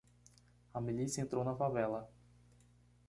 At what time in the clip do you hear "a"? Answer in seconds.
0.73-0.81